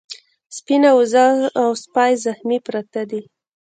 سپينه 0.57 0.89
وزه 0.99 1.25
او 1.61 1.69
سپی 1.83 2.11
زخمي 2.25 2.57
پراته 2.65 3.01
دي. 3.09 3.21